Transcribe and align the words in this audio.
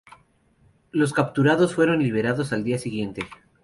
Los 0.89 1.13
capturados 1.13 1.75
fueron 1.75 1.99
liberados 2.01 2.53
al 2.53 2.63
día 2.63 2.79
siguiente. 2.79 3.21